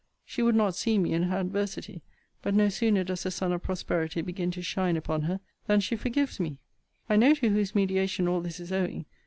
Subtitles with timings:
[0.25, 2.01] She would not see me in her adversity;
[2.41, 5.95] but no sooner does the sun of prosperity begin to shine upon her than she
[5.95, 6.57] forgives me.
[7.07, 9.05] I know to whose mediation all this is owing.